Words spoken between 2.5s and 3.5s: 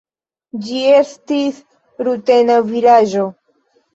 vilaĝo.